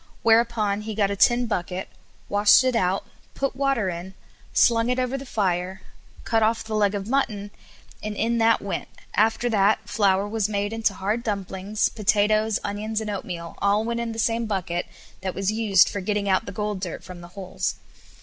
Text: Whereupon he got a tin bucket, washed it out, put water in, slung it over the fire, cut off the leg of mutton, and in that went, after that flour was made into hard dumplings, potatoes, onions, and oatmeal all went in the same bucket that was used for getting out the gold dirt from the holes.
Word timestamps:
Whereupon 0.23 0.81
he 0.81 0.95
got 0.95 1.11
a 1.11 1.15
tin 1.15 1.45
bucket, 1.45 1.87
washed 2.27 2.63
it 2.63 2.75
out, 2.75 3.05
put 3.35 3.55
water 3.55 3.87
in, 3.87 4.15
slung 4.51 4.89
it 4.89 4.97
over 4.97 5.15
the 5.15 5.27
fire, 5.27 5.83
cut 6.23 6.41
off 6.41 6.63
the 6.63 6.73
leg 6.73 6.95
of 6.95 7.07
mutton, 7.07 7.51
and 8.01 8.15
in 8.15 8.39
that 8.39 8.63
went, 8.63 8.87
after 9.13 9.47
that 9.51 9.87
flour 9.87 10.27
was 10.27 10.49
made 10.49 10.73
into 10.73 10.95
hard 10.95 11.21
dumplings, 11.21 11.87
potatoes, 11.89 12.57
onions, 12.63 12.99
and 12.99 13.11
oatmeal 13.11 13.55
all 13.61 13.85
went 13.85 13.99
in 13.99 14.11
the 14.11 14.17
same 14.17 14.47
bucket 14.47 14.87
that 15.21 15.35
was 15.35 15.51
used 15.51 15.87
for 15.87 16.01
getting 16.01 16.27
out 16.27 16.47
the 16.47 16.51
gold 16.51 16.79
dirt 16.79 17.03
from 17.03 17.21
the 17.21 17.27
holes. 17.37 17.75